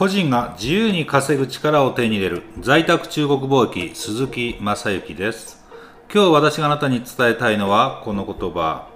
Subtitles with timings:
[0.00, 5.62] 個人が自由に稼ぐ力を手に入れる在宅中国貿易鈴木正幸です。
[6.10, 8.88] 今日私があなたに伝えたいのはこの言葉。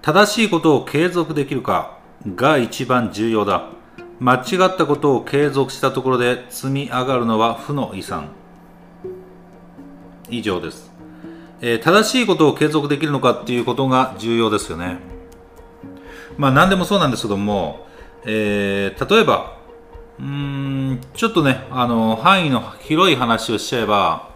[0.00, 1.98] 正しいことを継続できるか
[2.34, 3.68] が一番重要だ。
[4.18, 8.30] 間違ったことを継続したところで積み上がるのは負の遺産。
[10.28, 10.90] 以上です、
[11.60, 14.98] えー、正しいことを継続できるのかっていうことが重要ですよね。
[16.36, 17.86] まあ何でもそうなんですけども、
[18.24, 19.61] えー、例えば
[20.20, 24.30] うんちょっとねあの範囲の広い話をしちゃえば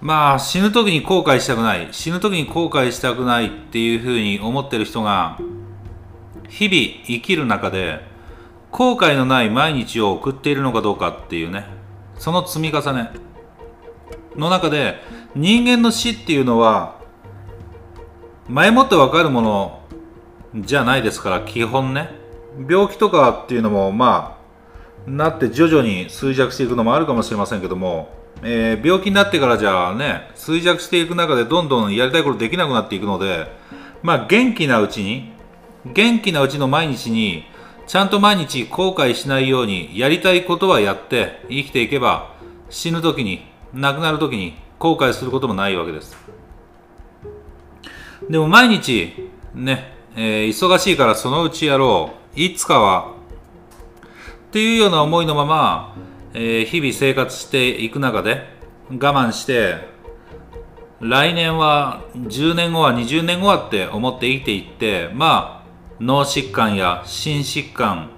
[0.00, 5.38] まあ死ぬ時に後悔したくない死ぬ時に後悔したくないっていうふうに思ってる人が
[6.48, 8.00] 日々生きる中で
[8.70, 11.64] 後悔のない毎日を送っているのかどうかっていうね
[12.18, 13.10] その積み重ね
[14.36, 15.00] の中で
[15.34, 16.96] 人間の死っていうのは
[18.48, 19.82] 前もって分かるもの
[20.54, 22.27] じゃないですから基本ね。
[22.68, 24.38] 病気とかっていうのもま
[25.06, 28.08] あなって徐々に衰弱していくのもあるかもしれませんけども、
[28.42, 33.46] えー、病気になってからじゃあね衰弱していく中でどんどんやりたいことできなくなっていくので
[34.02, 35.32] まあ元気なうちに
[35.86, 37.44] 元気なうちの毎日に
[37.86, 42.34] ちゃんと毎日後悔しないようにやりたいことはやって生きていけば
[42.68, 46.16] 死ぬ時に亡くなる時に後悔することもないわけです。
[48.28, 52.17] でも毎日ね、えー、忙しいからそのうちやろう。
[52.38, 53.14] いつかは
[54.48, 55.96] っていうような思いのまま、
[56.34, 58.46] えー、日々生活していく中で
[58.90, 59.88] 我慢して
[61.00, 68.08] 来年は10年後は20年後はって思って生きていってまあ脳疾患や心疾患、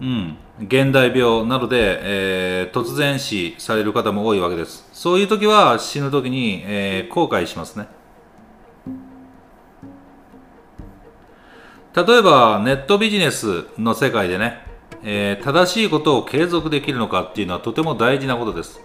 [0.00, 4.88] うん、現代病などで、えー、突然死される方も多いわけです。
[4.92, 7.88] そういう時は死ぬ時に、えー、後悔しますね。
[11.94, 14.60] 例えばネットビジネスの世界でね、
[15.02, 18.80] えー、正しいことを継続できるのかっていうのはとても大事なことです。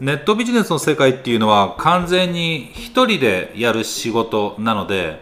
[0.00, 5.20] ネットビジネスの世界っていうのは完全に一人でやる仕事なので、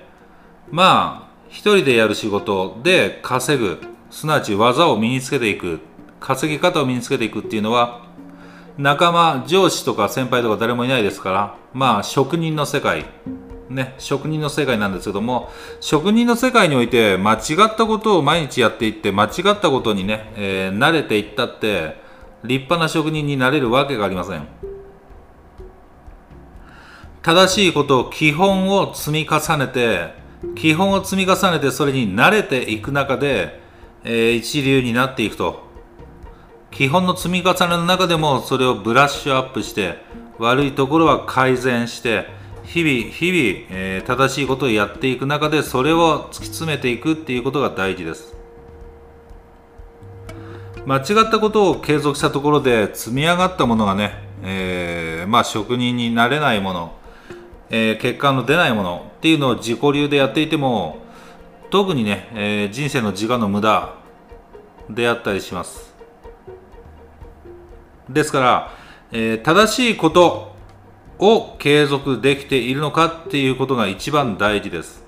[0.71, 3.79] まあ一人でやる仕事で稼ぐ
[4.11, 5.81] すなわち技を身につけていく
[6.19, 8.07] 稼ぎ方を身につけていくっていうのは
[8.79, 13.05] 仲間上司とか先輩とか誰もいないですからまあ職人の世界
[13.75, 15.51] ね職人の世界なんですけども
[15.81, 22.01] 職人の世界において間違ったことを毎日やっていって間違ったことにね、えー、慣れていったって
[22.45, 24.47] 立派な職人になれるわけがありません。
[27.23, 30.13] 正しいことを基本を積み重ねて
[30.57, 33.61] 基本を積み重ねてそれに慣れていく中で、
[34.03, 35.71] えー、一流になっていくと。
[36.73, 39.99] 基本の積み重ねの中でもそれをブラッシュアップして
[40.39, 42.27] 悪いところは改善して
[42.65, 48.37] 日々日々、えー、正しいことをやっていく中でそれを突き詰めていくっていうことが大事です。
[50.87, 57.03] 間違ったことを継続したところで積み上がったものがね、えー、まあ職人になれないもの
[57.75, 60.99] えー、結果の出ないものっていうのを自己流でやっていても
[61.71, 63.95] 特にね、えー、人生の時間の無駄
[64.91, 65.95] であったりします。
[68.11, 68.73] ですから、
[69.11, 70.52] えー、正しいこと
[71.25, 75.05] を継続できているのかっていうことが一番大事です。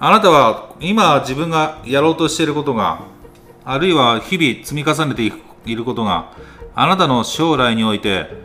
[0.00, 3.02] あなたは今自分がやろうとしていることが
[3.64, 5.22] あるいは日々積み重ねて
[5.66, 6.32] いることが
[6.74, 8.42] あなたの将来において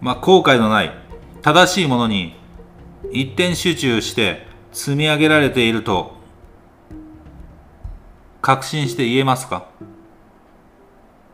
[0.00, 0.92] まあ、後悔のない
[1.42, 2.36] 正しいものに
[3.12, 6.14] 一点集中して積み上げられていると
[8.42, 9.66] 確信して言えますか？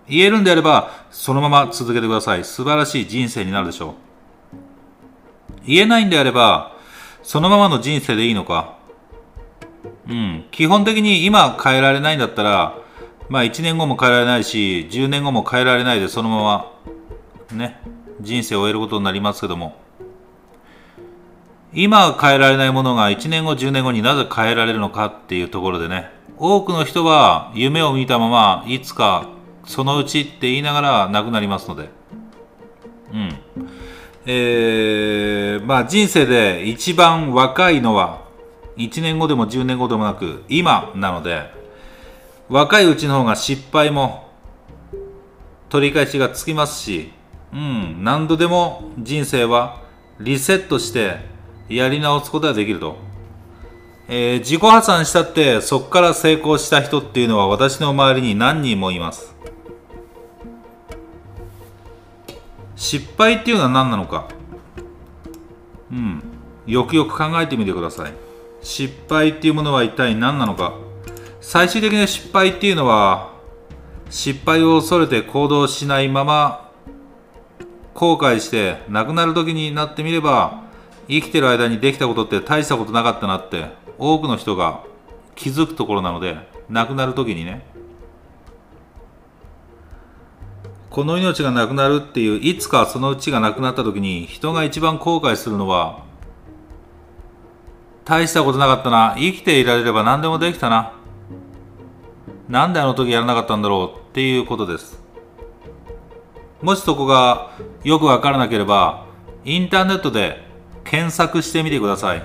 [0.09, 2.45] 言えるんであればそのまま続けてください。
[2.45, 3.95] 素晴らしい人生になるでしょう。
[5.67, 6.73] 言えないんであれば
[7.23, 8.79] そのままの人生でいいのか。
[10.09, 10.47] うん。
[10.51, 12.79] 基本的に今変えられないんだったら
[13.29, 17.79] まあ1年後も変えられないし10年後も変えられないでそのままね
[18.21, 19.77] 人生を終えることになりますけども。
[21.75, 26.11] 今変えられないものが1年後10年後になぜ変えられるのかっていうところでね。
[26.39, 29.29] 多くの人は夢を見たままいつか
[29.67, 31.89] そのうちって言いながら亡くなりますので
[33.13, 33.39] うん
[34.25, 38.23] えー、まあ人生で一番若いのは
[38.77, 41.51] 1年後でも10年後でもなく今なので
[42.49, 44.29] 若いうちの方が失敗も
[45.69, 47.13] 取り返しがつきますし
[47.53, 49.83] うん、何度でも人生は
[50.19, 51.19] リセットして
[51.69, 52.97] やり直すことができると。
[54.09, 59.32] えー、自己破産したってそこから成功した人っていうのは私の周りに何人もいます。
[62.83, 64.27] 失敗っていうのは何なのか？
[65.93, 66.21] うん。
[66.67, 68.13] よくよく考えてみてください。
[68.61, 70.75] 失敗っていうものは一体何なのか？
[71.41, 73.35] 最終的な失敗っていうのは
[74.11, 76.73] 失敗を恐れて行動しないまま
[77.95, 80.65] 後悔して亡くなる時になってみれば
[81.07, 84.83] 生きてる間にできたことって大したことなかったなって多くの人が
[85.37, 86.37] 気づくところなので
[86.69, 87.65] 亡くなる時にね
[90.93, 96.05] この命がなくなるっていういつかそのうちがなくなった時に人が一番後悔するのは
[98.05, 99.15] 大したことなかったな。
[99.17, 100.93] 生きていられれば何でもできたな。
[102.49, 105.01] なんであの時やらなかったんだろうっていうことです。
[106.61, 107.53] もしそこが
[107.85, 109.07] よくわからなければ
[109.45, 110.47] インターネットで
[110.85, 112.23] 検索してみてください。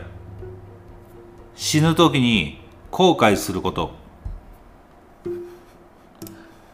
[1.55, 2.59] 死ぬ時に
[2.91, 4.06] 後悔すること。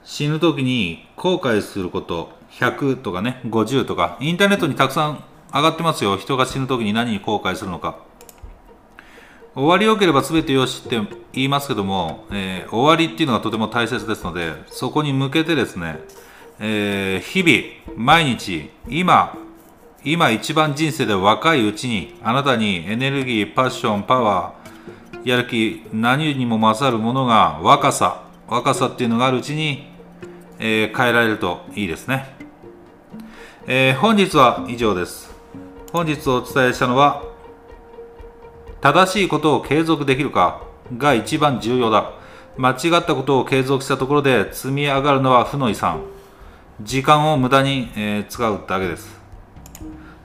[0.04, 5.24] 死ぬ時に後悔すること100とかね50とかインターネットにたくさん
[5.54, 6.18] 上がってますよ。
[6.18, 7.98] 人が死ぬ時に何に後悔するのか。
[9.56, 11.00] 終わりよければ全てよしって
[11.32, 16.00] 言いますけども、えー、終わりっていうのがとても大切ですのでそこに向けてですね、
[16.60, 19.38] えー、日々毎日今
[20.04, 28.24] 今一番人生で若いうちにあなたにエネルギーパッションパワーやる気何にも勝るものが若さ。
[28.48, 29.88] 若さっていうのがあるうちに、
[30.60, 32.36] えー、変えられるといいですね、
[33.68, 35.34] えー、本日は以上です。
[35.92, 37.24] 本日お伝えしたのは
[38.82, 40.64] 正しいことを継続できるか
[40.98, 42.12] が一番重要だ。
[42.58, 46.02] 間違ったことを継続したところで積み上がるのは負の遺産。
[46.82, 49.22] 時間を無駄に、え、使うだけです。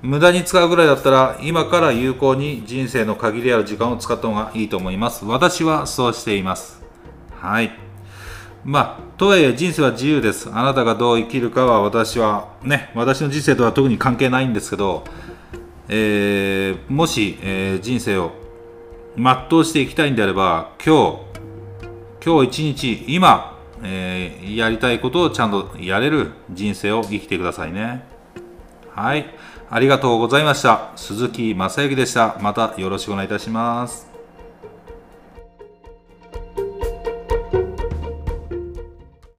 [0.02, 5.25] 無駄に使うぐらいだったら今から有効に人生の限りある時間を使った方がいいと思います。
[5.25, 6.82] 私はそうしています。
[7.40, 7.88] はい。
[8.69, 10.50] まあとはいえ人生は自由です。
[10.53, 15.05] あなたがどう生きるかは私はね私の人生とは特に関係ないんですけど、
[15.88, 18.32] えー、もし、えー、人生を
[19.17, 21.19] 全うしていきたいんであれば今
[22.20, 28.05] 日今日一日今、えー、やりたいことをちゃんとやれる人生を生きてくださいね。
[28.94, 29.25] はい。
[29.71, 30.93] ありがとうございました。
[30.97, 32.37] 鈴木正幸でした。
[32.43, 34.07] またよろしくお願いいたします。